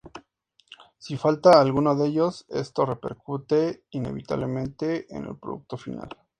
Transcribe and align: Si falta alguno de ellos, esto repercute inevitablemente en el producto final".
Si 0.97 1.15
falta 1.15 1.59
alguno 1.61 1.93
de 1.95 2.07
ellos, 2.07 2.47
esto 2.49 2.87
repercute 2.87 3.83
inevitablemente 3.91 5.05
en 5.15 5.25
el 5.25 5.37
producto 5.37 5.77
final". 5.77 6.09